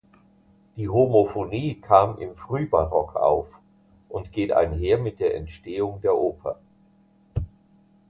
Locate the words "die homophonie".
0.77-1.75